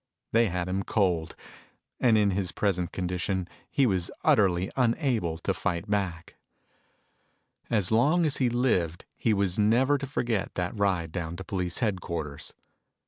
They 0.31 0.47
had 0.47 0.67
him 0.67 0.81
cold, 0.81 1.35
and 1.99 2.17
in 2.17 2.31
his 2.31 2.51
present 2.51 2.91
condition 2.91 3.47
he 3.69 3.85
was 3.85 4.09
utterly 4.23 4.71
unable 4.75 5.37
to 5.37 5.53
fight 5.53 5.87
back. 5.87 6.33
As 7.69 7.91
long 7.91 8.25
as 8.25 8.37
he 8.37 8.49
lived 8.49 9.05
he 9.15 9.31
was 9.31 9.59
never 9.59 9.99
to 9.99 10.07
forget 10.07 10.55
that 10.55 10.75
ride 10.75 11.11
down 11.11 11.35
to 11.35 11.43
police 11.43 11.77
headquarters. 11.85 12.51